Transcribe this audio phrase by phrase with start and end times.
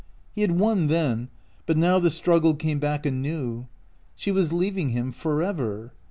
[0.33, 1.27] He had won then,
[1.67, 3.67] but now the struggle came back anew.
[4.15, 5.93] She was leaving him forever.